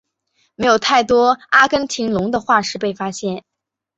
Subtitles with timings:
[0.55, 3.43] 没有太多阿根廷龙的化石被发现。